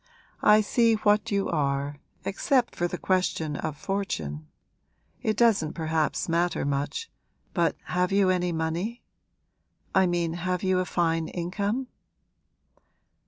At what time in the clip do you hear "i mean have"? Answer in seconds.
9.93-10.63